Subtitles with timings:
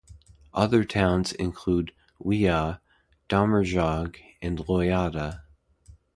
[0.55, 2.81] Other towns include We'a,
[3.29, 5.43] Damerjog and Loyada.